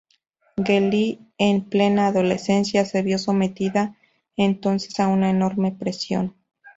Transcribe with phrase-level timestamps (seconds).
[0.57, 3.95] Geli, en plena adolescencia, se vio sometida
[4.35, 6.35] entonces a una enorme presión.